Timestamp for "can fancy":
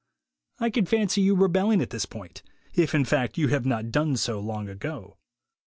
0.71-1.21